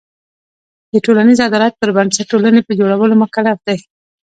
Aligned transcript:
د 0.91 0.93
ټولنیز 1.05 1.39
عدالت 1.47 1.73
پر 1.77 1.89
بنسټ 1.95 2.25
ټولنې 2.31 2.61
په 2.67 2.71
جوړولو 2.79 3.15
مکلف 3.23 3.57
دی. 3.67 3.77